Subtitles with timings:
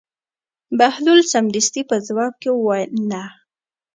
[0.77, 3.23] بهلول سمدستي په ځواب کې وویل: نه.